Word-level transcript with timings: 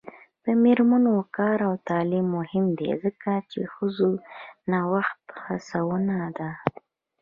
د 0.45 0.47
میرمنو 0.63 1.15
کار 1.37 1.57
او 1.67 1.73
تعلیم 1.89 2.27
مهم 2.37 2.65
دی 2.79 2.91
ځکه 3.03 3.31
چې 3.51 3.61
ښځو 3.73 4.09
نوښت 4.71 5.23
هڅونه 5.45 6.17
ده. 6.37 6.49